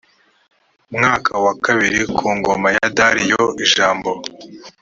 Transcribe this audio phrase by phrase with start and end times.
[0.95, 4.11] mwaka wa kabiri wo ku ngoma ya dariyo ijambo